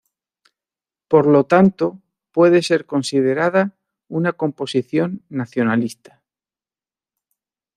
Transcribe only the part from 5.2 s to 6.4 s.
nacionalista.